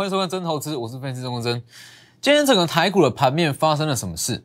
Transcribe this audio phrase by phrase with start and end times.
[0.00, 1.62] 欢迎收看真投资，我是分析师钟真。
[2.22, 4.42] 今天整个台股的盘面发生了什么事？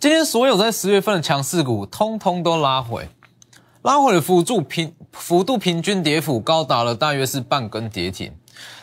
[0.00, 3.08] 今天所有在十月份的强势股，通通都拉回，
[3.82, 8.34] 拉回的幅度平幅度平均跌幅高达了大约是半根跌停。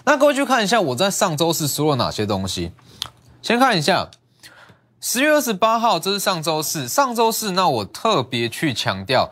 [0.05, 2.71] 那各位去看一下，我在上周四说了哪些东西？
[3.41, 4.09] 先看一下
[5.01, 9.29] 十月二十八号，这是上周四，上周四那我特别去强调。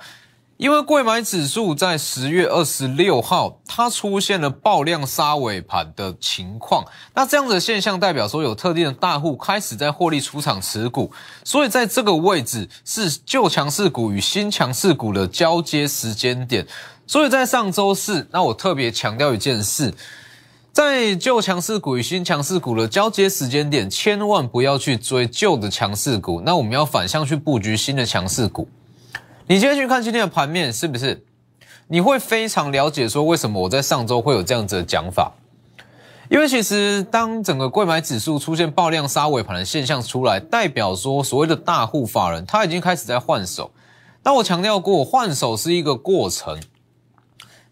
[0.61, 11.11] 因为贵买指数在十月二十六号，它出现了爆量杀尾盘的情况，那这样的现象代表说有特定的大户开始在获利出场持股，
[11.43, 16.67] 所以在这个位置是旧强势股与新强势股的交接时间点，
[17.07, 19.91] 所以在上周四，那我特别强调一件事，
[20.71, 28.69] 在旧强势股与新强势股的交接时间点，千万不要去追旧的强势股，那我们要反向去布局新的强势股。
[29.51, 31.25] 你今天去看今天的盘面，是不是
[31.89, 35.33] 你会非常了解说为什么我在上周会有这样子的讲法？
[36.29, 43.69] 因为其实当整个贵买指数出现爆量杀尾盘的现象出来，代表说所谓的大户法人他已经开始在换手。
[44.23, 46.57] 那我强调过，换手是一个过程，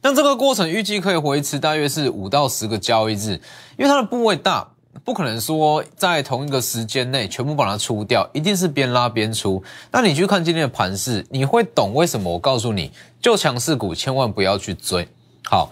[0.02, 3.40] 但这个过程预计可以维持大约是五到十个交易日，
[3.78, 4.72] 因为它的部位大。
[5.10, 9.64] 不可能说在同一个时间内全部把它出掉，一定是边拉边出。
[9.92, 15.08] 那你去看今天的盘势，你会懂为什么我告诉你，就强势股千万不要去追。
[15.46, 15.72] 好，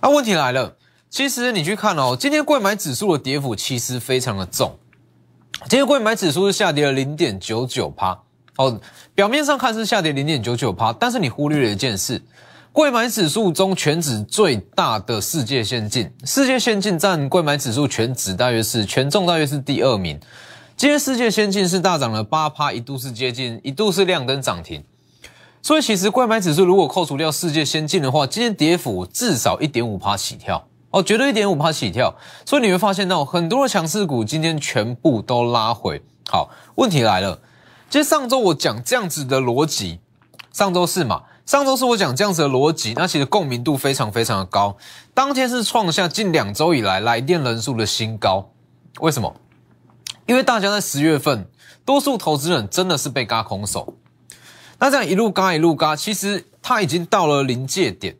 [0.00, 0.74] 那问题来了，
[1.10, 4.78] 其实你去看哦，今天贵买指数的跌幅其实非常的重，
[5.68, 8.18] 今天贵买指数是下跌了零点九九趴。
[8.56, 8.80] 哦，
[9.14, 12.22] 表面上看是下跌零点九九趴，但是你忽略了一件事。
[12.78, 20.16] 贵买指数中全指最大的世界先进，世界先进占贵买指数全指大约是权重大约是第二名。
[20.76, 24.84] 今天世界先进是大涨了八趴，一度是接近，一度是亮灯涨停。
[25.60, 32.14] 所以其实贵买指数如果扣除掉世界先进的话，今天跌幅至少一点五趴起跳哦，绝对一点五趴起跳。
[32.46, 36.00] 所以你会发现到很多的强势股今天全部都拉回。
[36.30, 37.40] 好，问题来了，
[37.90, 39.98] 其实上周我讲这样子的逻辑，
[40.52, 41.22] 上周四嘛。
[41.48, 44.76] 上周是我讲这样子的逻辑，那其实共鸣度非常非常的高。
[45.14, 48.50] 当天是创下近两周以来来电人数的新高。
[49.00, 49.34] 为什么？
[50.26, 51.48] 因为大家在十月份，
[51.86, 53.94] 多数投资人真的是被嘎空手。
[54.78, 58.14] 那这样一路嘎一路嘎，其实它已经到了临界点。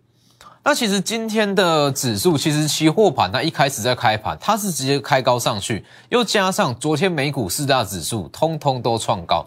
[0.65, 9.47] 那其实今天的指数，其实期货盘它一开始在开盘，它是直接开高上去，又加上昨天美股四大指数通通都创高。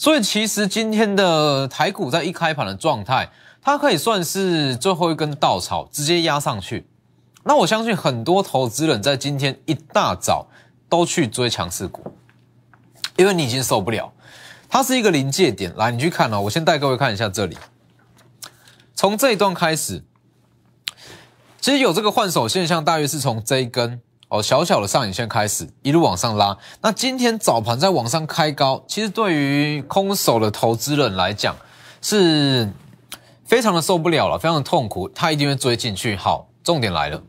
[0.00, 3.28] 所以其实今天的台股在一开盘的状态，
[3.60, 6.86] 它可以算是最后一根稻草，直接压上去。
[7.44, 10.46] 那我相信很多投资人在今天一大早
[10.88, 12.14] 都去追强势股，
[13.16, 14.10] 因为你已经受不了，
[14.70, 15.70] 它是一个临界点。
[15.76, 17.58] 来，你去看哦，我先带各位看一下这里，
[18.94, 20.02] 从这一段开始，
[21.60, 24.00] 其实有这个换手现象，大约是从这一根。
[24.30, 26.56] 哦，小小的上影线开始一路往上拉。
[26.80, 31.56] 那今天早盘在往上开高，其实对于空手的投资人来讲，
[32.00, 32.72] 是
[33.44, 35.08] 非常的受不了了，非常的痛苦。
[35.08, 36.14] 他一定会追进去。
[36.14, 37.20] 好，重点来了，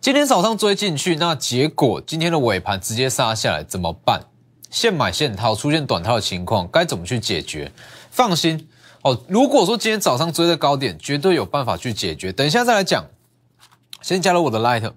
[0.00, 4.22] 今天早上追进去，那结果今天的尾盘直接杀下来，怎么办？
[4.70, 7.70] 现买现套，出现短套的情况，该怎么去解决？
[8.10, 8.66] 放心
[9.02, 12.32] 哦，如果说今天早上追的高点，绝对有办法去解决。
[12.32, 13.04] 等一下再来讲，
[14.00, 14.90] 先加入我的 Light。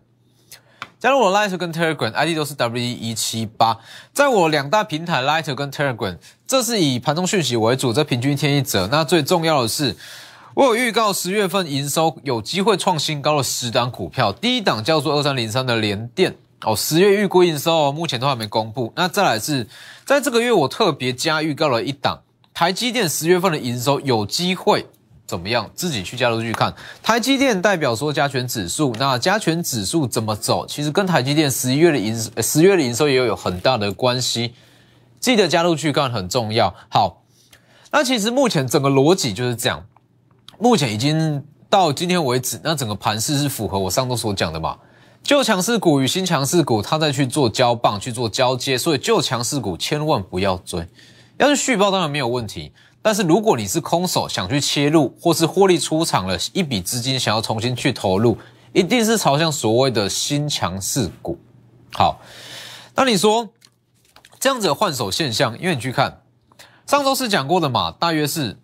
[1.04, 3.78] 加入我 Lighter 跟 Telegram，ID 都是 W 一七八，
[4.14, 8.88] 在我两大平台 Lighter 跟 Telegram，这是以盘中讯息为主，这平均一天一折。
[8.90, 9.98] 那最重要的是，
[10.54, 18.94] 我有预告十月份营收有机会创新高的十档股票，第一档叫做二三零三的联电哦，十月预估营收哦目前都还没公布。
[18.96, 19.68] 那再来是
[20.06, 22.22] 在这个月我特别加预告了一档
[22.54, 24.86] 台积电十月份的营收有机会。
[25.26, 25.70] 怎么样？
[25.74, 28.94] 自己去加入去看台积电，代表说加权指数。
[29.00, 30.66] 那加权指数怎么走？
[30.68, 34.54] 其实跟台积电十一月的营十月的营收也有很大的关系。
[35.20, 36.76] 记得加入去看很重要。
[36.90, 37.24] 好，
[37.92, 39.86] 那其实目前整个逻辑就是这样。
[40.60, 44.78] 目前已经到今天为止，那整个盘势是符合我上周所讲的嘛？
[45.24, 50.86] 旧强势股与新强势股，它在去做交棒、去做交接，所以旧强势股千万不要追。
[51.38, 52.74] 要是续报当然没有问题。
[53.04, 58.38] 但是如果你是空手想去切入，或是获利出场了一笔资金想要重新去投入，
[58.72, 61.38] 一定是朝向所谓的新强势股。
[61.92, 62.22] 好，
[62.96, 63.50] 那你说
[64.40, 66.22] 这样子换手现象，因为你去看
[66.88, 68.58] 上周是讲过的嘛，大约是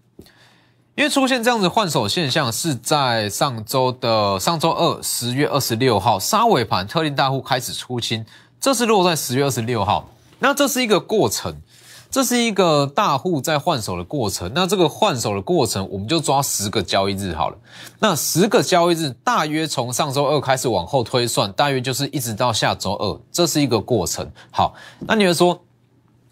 [0.96, 8.26] 因为出现这样子换手现象是在上周的上周二十月二十六号杀尾盘，特定大户开始出清，
[8.62, 10.10] 这是落在十月二十六号，
[10.40, 11.62] 那这是一个过程。
[12.12, 14.52] 这是一个大户在换手的过程。
[14.56, 17.58] 那这个换手的过程，我们就抓十个交易日好了。
[18.00, 24.28] 那十个交易日大约从上周二开始往后推算，大约就是一直到下周二，这是一个过程。
[24.50, 25.62] 好，那你们说，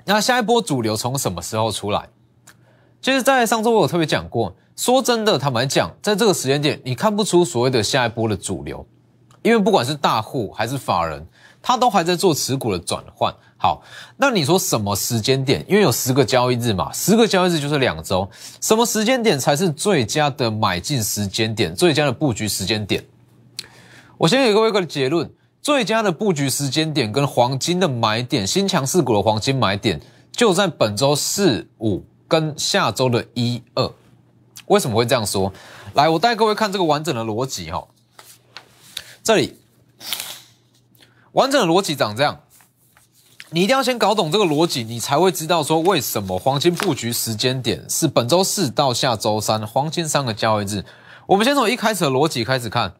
[0.05, 2.09] 那下一波主流从什么时候出来？
[2.99, 8.83] 其实，在上周我有特别讲过，说真的，坦白讲，在这个时间点，你看不出所谓的下一波的主流，
[9.43, 11.23] 因为不管是大户还是法人，
[11.61, 13.31] 他都还在做持股的转换。
[13.57, 13.81] 好，
[14.15, 15.65] 那你说什么时间点？
[15.67, 18.29] 因为有十个交易日嘛，十个交易日就是两周，
[18.61, 21.75] 什么时间点才是最佳的买进时间点？
[21.75, 23.03] 最佳的布局时间点？
[24.17, 25.29] 我先给各位一个结论：
[25.61, 29.99] 最佳的布局时间点跟黄金的买点，新强势股的黄金买点，
[30.31, 32.05] 就在本周四五。
[32.29, 33.89] 跟下周的一二，
[34.65, 35.49] 为什么会这样说？
[35.93, 37.87] 来，我带各位看这个完整的逻辑哈。
[39.23, 39.57] 这里
[41.31, 42.41] 完整的逻辑长这样，
[43.51, 50.83] 你一定要先搞懂这个逻辑，你才会知道说为什么黄金布局时间点是本周四到下周三，黄金三个交易日。
[51.25, 52.93] 我们先从一开始的逻辑开始看。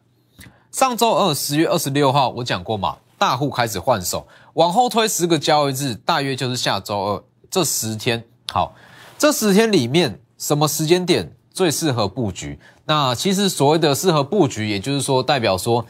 [0.72, 8.24] 上周二十月二十六号我讲过嘛，大户开始换手，往后推十个交易日，大约就是下周二这十天。
[8.50, 8.74] 好。
[9.18, 12.58] 这十天里面，什么时间点最适合布局？
[12.84, 15.84] 那其实所谓的适合布局，也就是说，代表说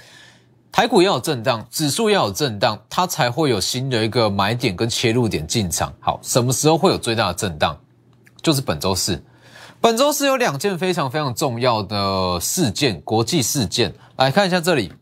[0.70, 5.93] 台股要有震荡，指数要有震荡，它才会有新的一个买点跟切入点进场。
[6.00, 7.76] 好，什么时候会有最大的震荡？
[8.43, 9.23] 就是本周四。
[9.81, 13.94] 本周四有两件非常非常重要的事件，国际事件。
[14.17, 14.93] 来看一下这里，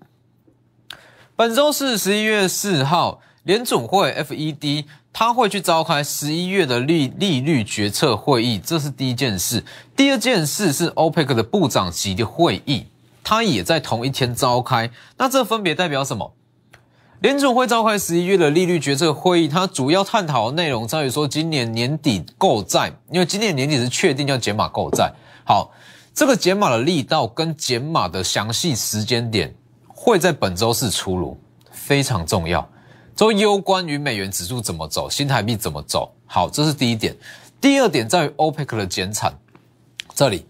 [1.35, 4.85] 本周四十一月四号，联总会 FED。
[5.19, 9.65] 他会去召开十一月的利利率决策会议，这是第一件事。
[9.97, 12.85] 第二件事是 OPEC 的部长级的会议，
[13.29, 14.89] 它也在同一天召开。
[15.19, 16.33] 那这分别代表什么？
[17.19, 25.13] 联总会召开十一月的利率决策会议，它主要探讨的内容在于说，今年年底购债，因为今年年底是确定要减码购债。
[25.45, 25.73] 好，
[26.15, 29.53] 这个减码的力道跟减码的详细时间点
[29.89, 31.37] 会在本周四出炉，
[31.73, 32.65] 非常重要。
[33.17, 36.15] 都攸关于美元指数怎么走，新台币怎么走。
[36.27, 37.17] 好，这是第一点。
[37.61, 39.37] 第二点在于 OPEC 的减产。
[40.15, 40.47] 这里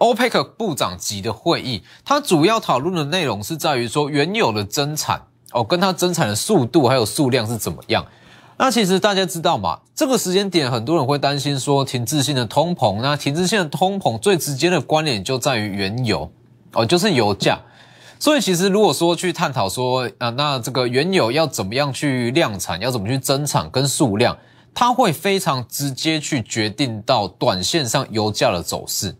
[0.00, 8.04] ，OPEC 部长级的会议，它主要讨论的内容是在于说原有的增产哦，跟它增产的速度还有数量是怎么样。
[8.58, 13.00] 那其实大家知道嘛，这个时间点很多人会担心说停滞性的通膨。
[13.00, 16.30] 那停滞性的通膨最直接的关联就在于原油
[16.72, 17.58] 哦，就是油价。
[18.18, 24.36] 所以其实如果说去探讨说啊，那这个原油要怎么样去量产，要怎么去增产跟数量，
[24.74, 29.16] 它会非常直接去决定到短线上油价的走势。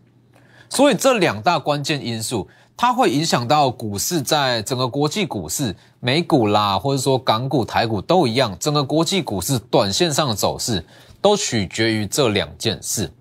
[0.71, 2.47] 所以这两大关键因素，
[2.77, 10.83] 它会影响到股市在整个国际股市、美股啦，或者说港股、台股都一样，整个国际股市短线上的走势
[11.21, 13.11] 都取决于这两件事：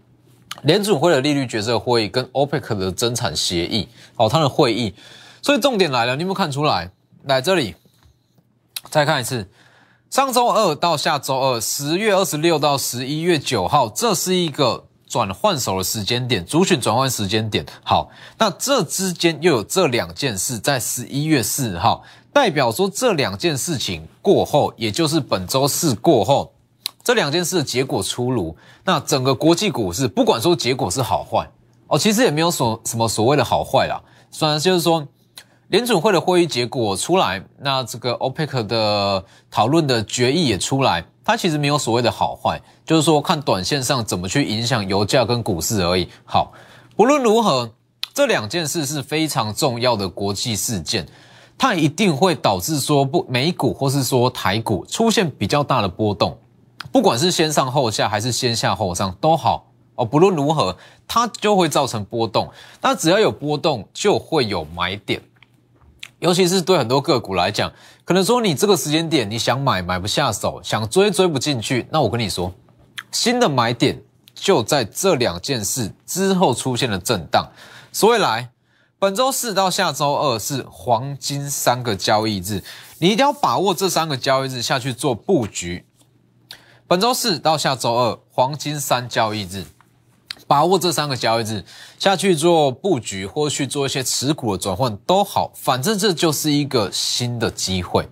[0.63, 3.89] 联储会的利率决策会议跟 OPEC 的增产协议。
[4.15, 4.95] 哦，它的会议。
[5.43, 6.93] 所以重点来了，你有没有看出来？
[7.25, 7.75] 来这里
[8.89, 9.51] 再看一次，
[10.09, 17.67] 上周二到下周二，十月二十六到十一月九号，这是一个转换手的时间点，主选转换时间点。
[17.83, 18.09] 好，
[18.39, 26.53] 那这之间又有这两件事，在十一月四号，代表说这两件事情过后，也就是本周四过后，
[27.03, 31.51] 这两件事的结果出炉，那整个国际股市，不管说结果是好坏
[31.89, 34.01] 哦，其实也没有所什么所谓的好坏啦，
[34.31, 35.07] 虽然就是说。
[35.71, 46.09] 联准会的会议结果出来，那这个 OPEC 的讨论的决议也出来，它其实没有所谓的好坏，就是说看短线上怎么去影响油价跟股市而已。
[46.25, 46.53] 好，
[46.97, 47.71] 不论如何，
[48.13, 51.07] 这两件事是非常重要的国际事件，
[51.57, 56.37] 它一定会导致说不美股或是说台股出现比较大的波动，
[56.91, 60.05] 不管是先上后下还是先下后上都好哦。
[60.05, 65.23] 不论如何，它就会造成波动，那只要有波动，就会有买点。
[66.19, 67.73] 尤其是对很多个股来讲，
[68.11, 72.53] 可能说你这个时间点你想买买不下手，想追追不进去，那我跟你说，
[73.13, 74.03] 新的买点
[74.35, 77.49] 就在这两件事之后出现了震荡。
[77.93, 78.51] 所以来
[78.99, 82.65] 本周四到下周二是黄金三个交易日，
[82.99, 85.87] 你一定要把握这三个交易日下去做布局。
[86.89, 89.65] 本周四到下周二黄金三交易日。
[90.47, 91.65] 把握这三个交易日
[92.01, 98.09] 下去做布局，或去做一些持股的转换都好，反正这就是一个新的机会。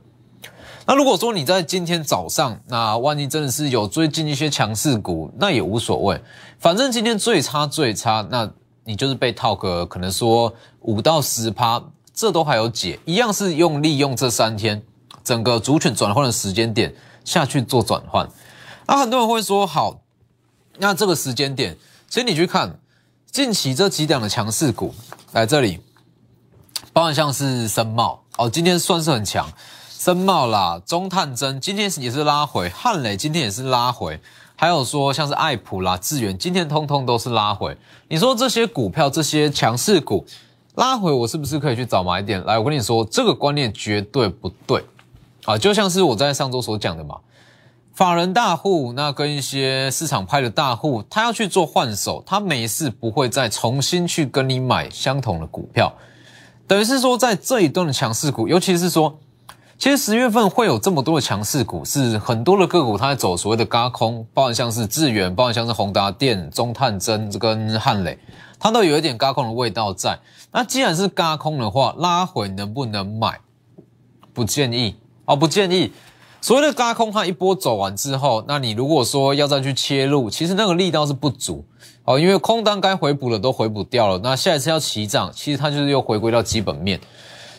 [0.87, 6.21] 那如果说你在今天早上，那万一真的是有追进一些强势股，那也无所谓，
[6.59, 8.51] 反正今天最差最差，那
[8.85, 10.53] 你就是被套个可能说
[10.83, 14.83] 五到十趴，这都还有解，一样是用利用这三天
[15.25, 18.29] 整个主权转换的时间点下去做转换。
[18.87, 20.03] 那很多人会说，好，
[20.77, 21.75] 那这个时间点，
[22.07, 22.79] 其实你去看
[23.31, 24.93] 近期这几档的强势股，
[25.33, 25.79] 来这里，
[26.93, 29.47] 包含像是深茂哦，今天算是很强，
[29.91, 34.19] 深茂啦，中探针今天也是拉回，汉磊今天也是拉回，
[34.57, 37.77] 还有说像是爱普啦、智源，今天通通都是拉回。
[38.09, 40.27] 你说这些股票这些强势股
[40.75, 42.43] 拉回，我是不是可以去找买点？
[42.45, 44.85] 来，我跟你说，这个观念绝对不对
[45.45, 45.57] 啊！
[45.57, 47.17] 就像是我在上周所讲的嘛。
[47.99, 55.93] 法人大户，那跟一些市场派的大户，他要去做换手，他没事不会再重新去跟你买相同的股票，
[56.69, 59.19] 等于是说，在这一段的强势股，尤其是说，
[59.77, 68.17] 其实十月份会有这么多的强势股，是很多的个股它在走所谓的嘎空，包含像是智远，包含像是宏达电、中探针跟汉磊，
[68.61, 70.17] 它都有一点嘎空的味道在。
[70.53, 73.41] 那既然是嘎空的话，拉回能不能买？
[74.33, 75.93] 不建议哦，不建议。
[76.41, 81.65] 所谓的高空，它一波走完之后，那你如果说要再去切入，其实那个力道是不足
[82.05, 87.01] 哦，因为空单该回补的都回补掉了，那下一次要起涨，其实它就是又回归到基本面。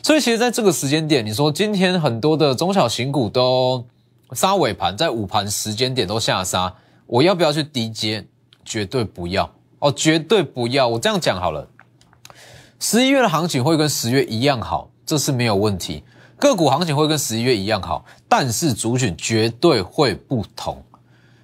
[0.02, 3.86] 所以其实在这个时间点，你说今天很多的中小型股都
[4.32, 6.74] 杀尾盘，在午盘时间点都下杀，
[7.06, 8.26] 我要不要去低接？
[8.66, 10.88] 绝对不要哦，绝对不要。
[10.88, 11.68] 我这样讲好了，
[12.80, 16.04] 十一月的行情会跟十月一样好，这是没有问题。
[16.40, 20.82] 个股行情会跟十一月一样好，但是族群绝对会不同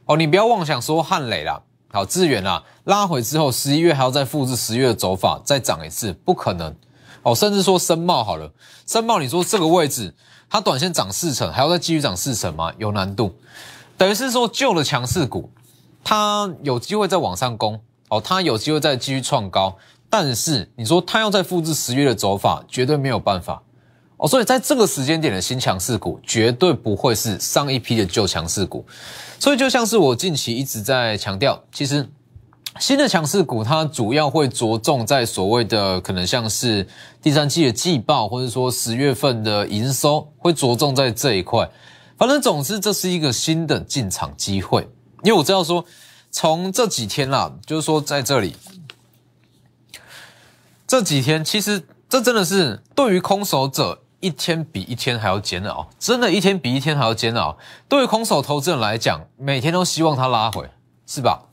[0.06, 0.16] 哦。
[0.16, 1.62] 你不要妄想说汉磊啦，
[1.92, 6.74] 好资源啦，拉回之后十一月还要再复制十月的走法再涨一次，不可能
[7.24, 7.36] 哦。
[7.36, 8.50] 甚至说深茂好了，
[8.88, 10.16] 深茂你说这个位置
[10.50, 12.72] 它短线涨四成，还要再继续涨四成吗？
[12.78, 13.36] 有难度。
[13.98, 15.50] 等于是说旧的强势股，
[16.06, 19.76] 它有机会再往上攻哦，它有机会再继续创高，
[20.10, 23.62] 但是你说它要再复制十月的走法，绝对没有办法。
[24.18, 28.86] 哦，所以在这个时间点的新强势股绝对不会是上一批的旧强势股，
[29.38, 32.10] 所以就像是我近期一直在强调，其实
[32.80, 36.88] 新的强势股它主要会着重在所谓的可能像是
[37.22, 41.70] 第三季的季报，或者说十月份的营收会着重在这一块。
[42.18, 44.88] 反正总之这是一个新的进场机会，
[45.24, 45.84] 因为我知道说
[46.32, 48.56] 从这几天啦，就是说在这里
[50.88, 54.00] 这几天，其实这真的是对于空手者。
[54.26, 57.56] 一天比一天还要煎熬，真的，一天比一天还要煎熬。
[57.88, 60.68] 对于空手投资人来讲，每天都希望它拉回，
[61.06, 61.44] 是吧？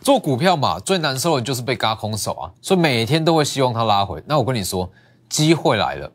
[0.00, 4.22] 做股票嘛，最难受的就是被嘎空手啊，所以每天都会希望它拉回。
[4.24, 4.88] 那我跟你说，
[5.28, 6.08] 机会来了，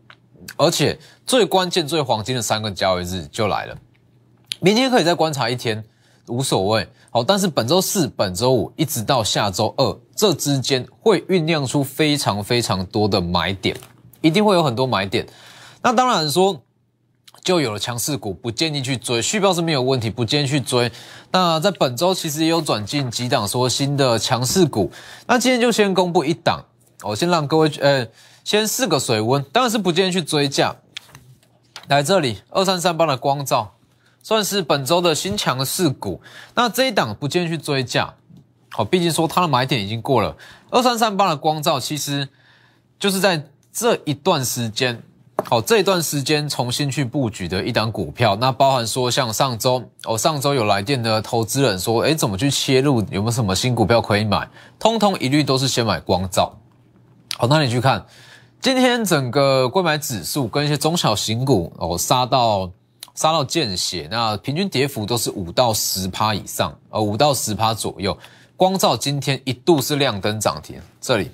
[0.55, 3.77] 而且最关键、最黄金的三个交易日就来了。
[4.61, 5.83] 明天可以再观察一天，
[6.27, 6.87] 无所谓。
[7.09, 13.75] 好，但是本周四、本周五一直到下周二，这之间会酝酿出非常非常多的买点，
[14.21, 15.27] 一定会有很多买点。
[15.85, 16.63] 那当然说，
[17.43, 19.21] 就有了强势股，不建议去追。
[19.21, 20.91] 续报是没有问题，不建议去追。
[21.31, 24.91] 那在本周其实也有转进几档说新的强势股。
[25.27, 26.65] 那今天就先公布一档，
[27.03, 28.07] 我先让各位呃
[28.43, 29.45] 先试个水温。
[29.53, 30.75] 当然是不建议去追价。
[31.87, 33.75] 来这里，二三三八的光照
[34.23, 36.19] 算是本周的新强势股。
[36.55, 38.11] 那这一档不建议去追价，
[38.71, 40.35] 好，毕竟说它的买点已经过了。
[40.71, 42.27] 二三三八的光照其实
[42.97, 45.03] 就是在这一段时间。
[45.47, 52.99] 好，这段时间重新去布局的一档股票，那包含说像上周，哦，上周有来电的投资人说，哎，怎么去切入？
[53.11, 54.49] 有没有什么新股票可以买？
[54.79, 56.57] 通通一律都是先买光照。
[57.37, 58.03] 好，那你去看，
[58.59, 62.71] 今天整个购买指数跟一些中小型股哦，杀到
[63.13, 68.17] 杀到见血，那平均跌幅都是五到十趴以上，呃，五到十趴左右。
[68.57, 71.29] 光照今天一度是亮灯涨停，这里。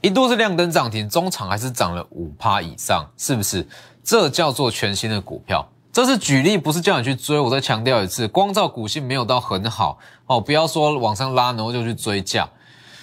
[0.00, 3.66] 一度是亮灯涨停，中场还是涨了五趴以上，是不是？
[4.04, 5.68] 这叫做全新的股票。
[5.92, 7.38] 这是举例，不是叫你去追。
[7.38, 12.48] 我再强调一次，光照股性没有到很好哦，不要说往上拉，然后就去追价。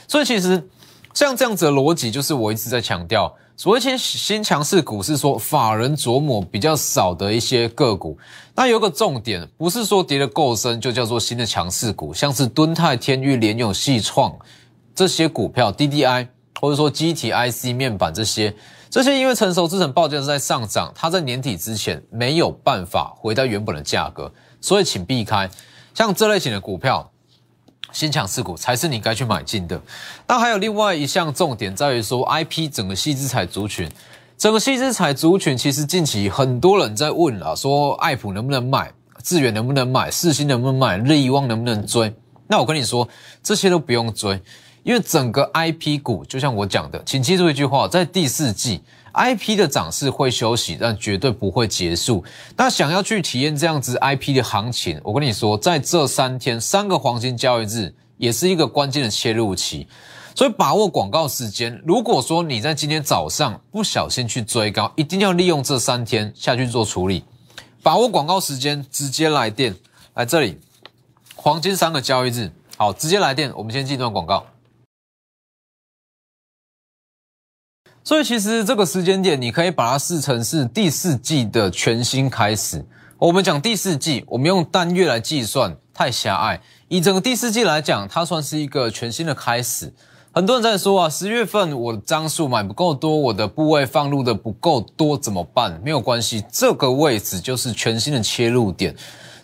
[0.08, 0.70] 所以其实
[1.14, 8.18] 像这样子的逻辑，就是我一直在强调，所谓新新强势股是说法人琢磨比较少的一些个股。
[8.56, 14.34] 那有个重点，不是说跌得够深就叫做新的强势股，像是敦泰、天域、联永、细创
[14.96, 16.28] 这些股票，DDI。
[16.60, 18.54] 或者说机体 IC 面板这些，
[18.90, 24.32] 这些因为成熟制程报价是在上涨，它在年底之前没有办法回到原本的价格，
[24.62, 25.50] 所以请避开
[25.94, 27.12] 像这类型的股票，
[27.92, 29.80] 新强势股才是你该去买进的。
[30.28, 33.90] 那还有另外一项重点在于说，IP 整个细资材族群，
[34.38, 38.92] 整个细资材族群其实近期很多人在问啊，说爱普能不能买，
[39.24, 42.14] 智远能不能买，四星能不能买，日一旺能不能追？
[42.48, 43.08] 那我跟你说，
[43.42, 44.42] 这些都不用追。
[44.86, 48.80] 因为整个 IP 股，就像我讲的，请记住一句话，在第四季
[49.16, 52.24] IP 的涨势会休息，但绝对不会结束。
[52.56, 59.88] 那想要去体验这样子 IP 的行情，我跟你说，在这三天三个黄金交易日，也是一个关键的切入期。
[60.36, 61.82] 所以把握广告时间。
[61.84, 67.24] 如果说你在今天早上不小心去追高，一定要利用这三天下去做处理。
[67.82, 69.76] 把握广告时间，直接来电
[70.14, 70.60] 来这里。
[71.36, 73.52] 黄金三个交易日，好，直接来电。
[73.56, 74.46] 我们先进段广告。
[78.08, 82.86] 所以其实这个时间点，你可以把它视成是第四季的全新开始。
[83.18, 86.62] 我们讲第四季，我们用单月来计算太狭隘。
[86.88, 89.92] 以整个第四季来讲，它算是一个全新的开始。
[90.32, 95.82] 很多人在说啊，十月份我的张数买不够多，我的部位放入的不够多，怎么办？
[95.84, 98.96] 没有关系，这个位置就是全新的切入点。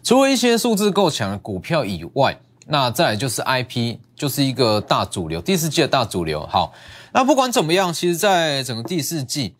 [0.03, 6.45] 除了一些数字够强的股票以外，那再来就是 IP，就是一个大主流，第四季的大主流。
[6.47, 6.71] 好，
[7.11, 9.55] 那不管怎么样，其实在整个第四季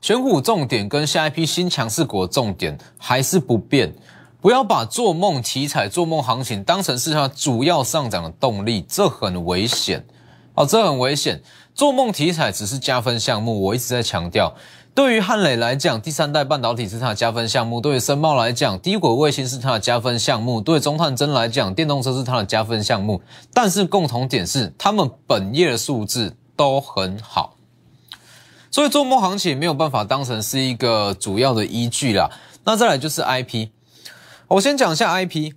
[0.00, 3.92] 选股重点跟下一批新强势股的重点还是不变，
[4.40, 10.04] 不要把做梦题材、做梦行情当成是它主要上涨的动力，这很危险。
[10.54, 11.42] 哦，这很危险。
[11.74, 14.52] 做梦题材只是加分项目，我一直在强调。
[14.98, 23.22] 对于汉磊来讲，第三代半导体是它的加分项目；对于深茂来讲，低轨卫星是它的加分项目；对中探针来讲，电动车是它的加分项目。
[23.54, 27.54] 但是共同点是，他们本业的数字都很好，
[28.72, 32.28] 所以做梦行情没有办法当成是一个主要的依据啦。
[32.64, 33.68] 那再来就是 IP，
[34.48, 35.52] 我先讲一下 IP。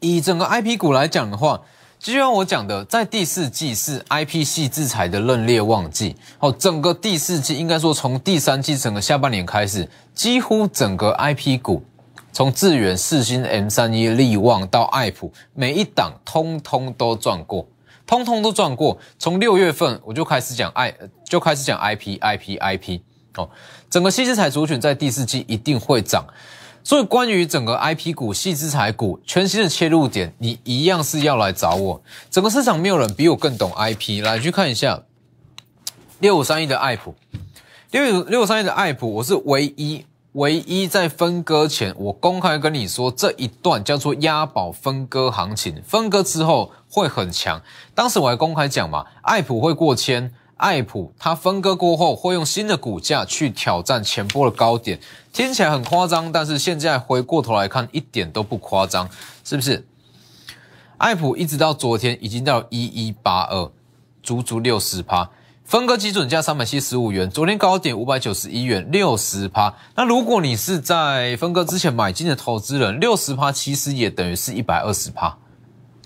[0.00, 1.62] 以整个 IP 股来讲的话。
[2.00, 6.16] 就像我讲的，在第四季是 IP 系制裁的认列旺季。
[6.38, 11.84] 哦，整个第四季应该说从第三季整个下半年开始，几乎整个 IP 股，
[12.32, 17.68] 从智远、四星、M 三一、力旺到爱普，每一档通通都赚过，
[18.06, 18.96] 通通都赚过。
[19.18, 20.94] 从六月份我就开始讲 I，
[21.28, 23.00] 就开始讲 IP，IP，IP。
[23.36, 23.46] 哦，
[23.90, 26.24] 整个细制裁族群在第四季一定会涨。
[26.82, 32.02] 所以，关于整个 IP 股、细资材股全新的切入点，你一样是要来找我。
[32.30, 34.22] 整个市场没有人比我更懂 IP。
[34.24, 35.02] 来去看一下
[36.18, 37.14] 六五三一的爱普，
[37.90, 47.60] 六五六五三一的爱普，我是唯一唯一在分割前，我公开跟你说这一段叫做押宝分割行情，分割之后会很强。
[47.94, 50.32] 当时我还公开讲嘛，爱普会过千。
[50.60, 55.00] 爱普它分割过后会用新的股价去挑战前波的高点，
[55.32, 59.08] 听起来很夸张，但是现在回过头来看一点都不夸张，
[59.42, 59.86] 是不是？
[60.98, 63.70] 爱普一直到昨天已经到一一八二，
[64.22, 65.30] 足足六十趴，
[65.64, 69.74] 分割基准价三百七十五元，昨天高点五百九十一元，六十趴。
[69.96, 75.34] 那如果你是在分割之前买进的投资人，六十趴其实也等于是一百二十趴。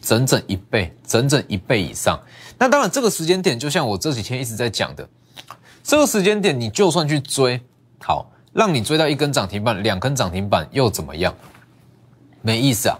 [0.00, 2.20] 整整一倍，整整一倍以上。
[2.58, 5.08] 那当然，这个时间点就像我这几天一直在讲的，
[5.82, 7.60] 这个时间点你就算去追，
[8.00, 11.34] 好，让你追到一根涨停板、两根涨停板又怎么样？
[12.42, 12.98] 没意思啊！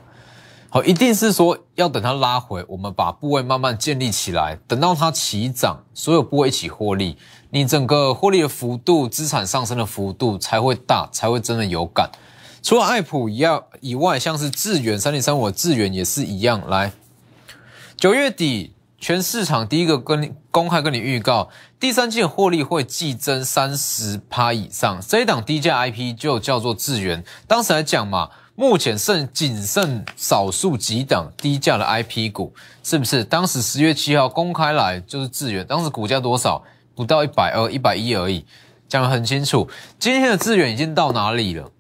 [0.70, 7.16] 好，一定是说要等它拉回，我们把部位慢慢建立起来，等到它起涨，所有部位一起获利，
[7.50, 12.10] 你整个获利的幅度、资产上升的幅度才会大，才会真的有感。
[12.60, 16.68] 除了爱普一样以外，像是智远三零三五的智远也是一样。
[16.68, 16.90] 来，
[17.96, 18.73] 九月底
[19.04, 24.98] 全市场第一个跟你公开跟你预告，第三季的获利会季增三十趴以上。
[25.06, 27.22] 这一档低价 IP 就叫做智远。
[27.46, 33.22] 当时来讲嘛，目前剩仅剩少数几档低价的 IP 股，是不是？
[33.22, 36.64] 当时十月七号公开来就是智远，当时股价多少？
[36.94, 38.46] 不到一百二、一百一而已，
[38.88, 39.68] 讲得很清楚。
[39.98, 41.70] 今天的智远已经到哪里了？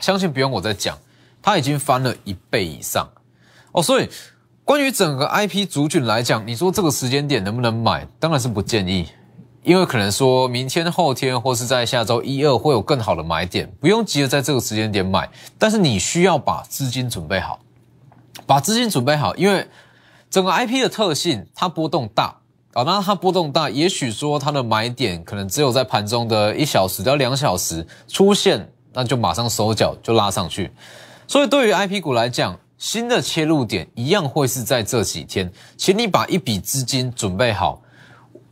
[0.00, 0.98] 相信不用我再讲，
[1.40, 3.08] 它已经翻了一倍以上
[3.70, 3.80] 哦。
[3.80, 4.10] 所以
[4.64, 8.08] 关于整个 IP 族群来讲，你说这个时间点能不能买？
[8.18, 9.06] 当然是不建议，
[9.62, 15.28] 因为可能说明天、后天或是在下周一二会有更好的买点，不用急着在这个时间点买。
[15.58, 17.60] 但是你需要把资金准备好，
[18.46, 19.68] 把资金准备好，因为
[20.30, 22.34] 整个 IP 的特性，它波动大
[22.72, 22.82] 啊。
[22.84, 28.70] 那它波动大，也许说它的买点可能只有在盘中的一小时到两小时出现。
[28.96, 30.70] 那就马上收脚就拉上去，
[31.26, 37.80] 所以对于 I P 股来讲，新的切入点一样会是在这几天，请你把一笔资金准备好。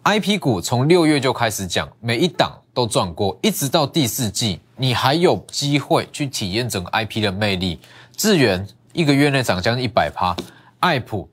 [0.03, 7.79] I P 股从六月就开始讲，每一档都赚过，一直到第四季，你还有机会去体验整个 I P 的魅力。
[8.17, 10.37] 智源一个月内涨将近一百趴，
[10.81, 11.29] 爱普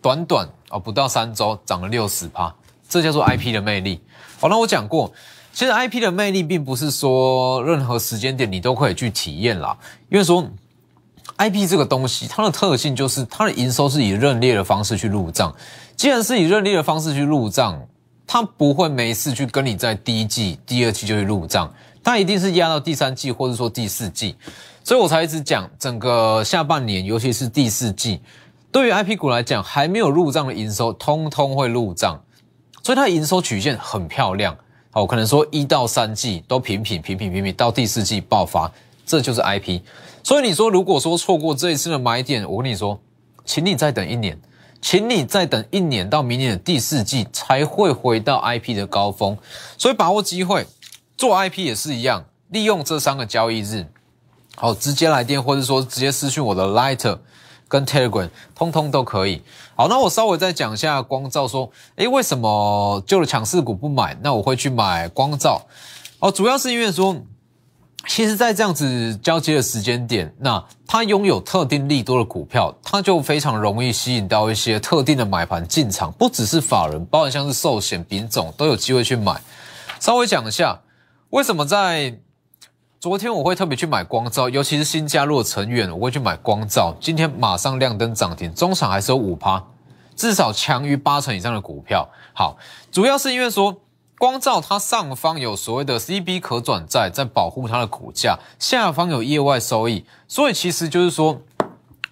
[0.00, 2.54] 短短哦不到三周涨了六十趴，
[2.88, 4.00] 这叫做 I P 的魅力。
[4.40, 5.12] 好，那我讲过。
[5.54, 9.76] 其实 IP 的魅力并不是说任何时间点你都可以去体验啦，
[10.08, 10.42] 因为说
[11.42, 15.52] IP 这个东西，它的特性就是它的营收是以认列的方式去入账。
[15.96, 17.84] 既然是以认列的方式去入账，
[18.28, 21.72] 它不会没事去跟你在第一季、第二季就去入账，
[22.04, 24.36] 它一定是压到第三季或者说第四季，
[24.84, 28.20] 所以我才一直讲整个下半年，尤其是第四季，
[28.70, 32.22] 对于 IP 股来讲，还没有入账的营收，通通会入账，
[32.84, 34.56] 所以它的营收曲线很漂亮。
[34.92, 38.70] 好，可能说一到三季都平平平平平平，到第四季爆发，
[39.04, 39.80] 这就是 IP。
[40.22, 43.00] 所以你说，如果说错过这一次的买点，我跟你说，
[43.44, 44.40] 请你再等一年。
[44.84, 49.38] 请你再等一年，到明年的第四季才会回到 IP 的高峰，
[49.78, 50.66] 所以把握机会
[51.16, 53.86] 做 IP 也是一样，利用这三个交易日，
[54.56, 57.16] 好直接来电或者说直接私讯我的 Lighter
[57.68, 59.40] 跟 Telegram，通通都可以。
[59.76, 64.18] 好，那我稍微再讲一下光照，说，诶，为什么旧的强势股不买？
[64.20, 65.64] 那我会去买光照，
[66.18, 67.16] 哦，主要是因为说。
[68.08, 79.40] 其实，在这样子交接的时间点，那它拥有特定利多的股票，它就非常容易吸引到一些特定的买盘进场，不只是法人，包含像是寿险、丙种都有机会去买。
[80.00, 80.80] 稍微讲一下，
[81.30, 82.18] 为什么在
[83.00, 86.94] 昨天我会特别去买光照，尤其是新加入的成员，我会去买光照。
[87.00, 89.64] 今天马上亮灯涨停，中场还是有五趴，
[90.16, 92.06] 至少强于八成以上的股票。
[92.34, 92.58] 好，
[92.90, 93.80] 主要是因为说。
[94.22, 101.42] 光照它上方有所谓的 CB 可转债在保护它的股价，下方有业外收益，所以其实就是说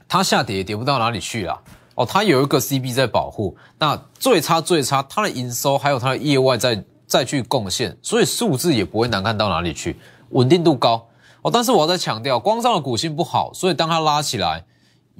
[0.08, 1.56] 它下跌也跌不到哪里去啦。
[1.94, 9.96] 哦，它有一个 CB 在保护，那最差最差它的营收还有它的业外再再去贡献，所以数字也不会难看到哪里去，
[10.30, 11.06] 稳定度高。
[11.42, 14.64] 哦，但是我要再强调，光照的股性不好，所以当它拉起来。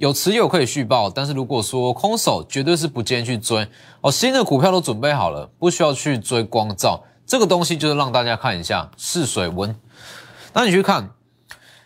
[0.01, 3.67] 有持有可以续报，但是如果说空手，绝对是不建议去追
[4.01, 4.11] 哦。
[4.11, 9.75] 新的股票都准备好了，不需要去追光照这个东西，就是让大家看一下试水温。
[10.53, 11.11] 那你去看，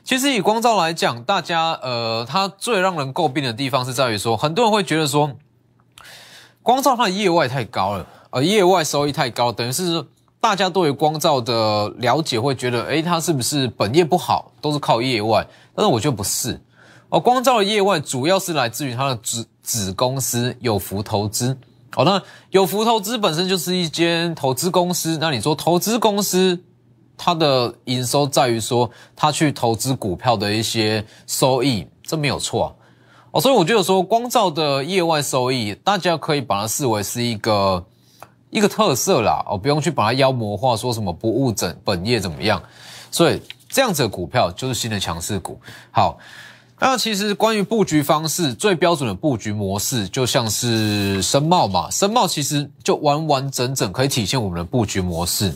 [0.05, 5.33] 其实以光照来讲，大家呃，它最让人诟病的地方是在于说，很多人会觉得说，
[6.63, 10.05] 光照它的业外太高了，呃，业外收益太高，等于是
[10.39, 15.45] 大家对于光照的了解会觉得，诶，它是不是本业不好，都是靠业外？
[15.75, 16.61] 但是我觉得不是。
[17.09, 21.57] 哦，光照的业外主要是来自于它的子子公司有福投资。
[21.95, 25.17] 哦，那有福投资本身就是一间投资公司。
[25.21, 26.59] 那你说投资公司
[27.15, 32.75] 它的营收在于说它去投资股票的一些收益，这没有错。
[33.31, 37.85] 哦，所以我觉得说光照的业外收益，大家可以把它视为是一个
[38.49, 39.45] 一个特色啦。
[39.47, 42.61] 哦，不用去把它妖魔化，说什么不务整本业怎么样。
[43.09, 45.57] 所以这样子的股票就是新的强势股。
[45.91, 46.17] 好。
[46.77, 55.55] 那其实关于布局方式，最标准的布局模式，就像是申茂嘛，申茂其实就完完整整可以体现我们的布局模式。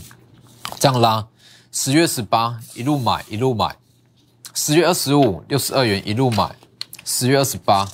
[0.80, 1.28] 这样拉，
[1.74, 3.76] 十月十八一路买一路买，
[4.54, 6.56] 十月二十五六十二元一路买，
[7.04, 7.90] 十月二十八，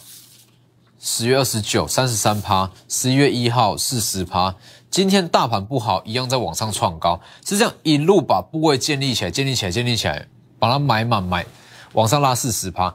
[1.00, 4.54] 十月二十九三十三趴，十一月一号四十趴。
[4.92, 10.28] 今天大盘不好，一样在往上创高，是这样一路把部位建立起来，建立起来，建立起来，
[10.60, 11.44] 把它买满买。
[11.96, 12.94] 往上拉四十趴，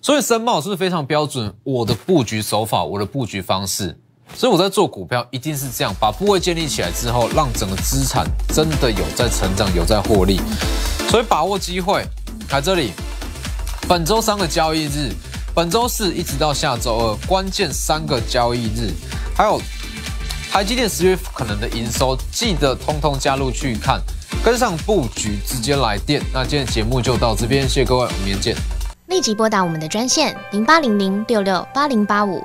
[0.00, 1.52] 所以申茂是不是非常标准？
[1.64, 3.98] 我的布局手法，我的布局方式，
[4.36, 10.40] 所以我在做股票一定是这样，把部位建立起来之后，让整个资产真的有在成长，有在获利。
[11.08, 12.04] 所以把握机会，
[12.48, 12.92] 在这里，
[13.88, 15.10] 本周三个交易日，
[15.54, 18.92] 本周四一直到下周二，关键三个交易日，
[19.34, 19.58] 还有
[20.50, 24.02] 台积电十月可能的营收，记得通通加入去看。
[24.44, 26.20] 跟上布局，直接来电。
[26.30, 28.56] 那今天节目就到这边，谢谢各位，我们明天见。
[29.06, 32.44] 立即拨打我们的专线零八零零六六八零八五